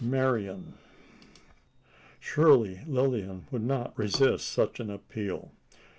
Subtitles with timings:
[0.03, 0.73] "Marian."
[2.19, 5.51] Surely Lilian would not resist such an appeal?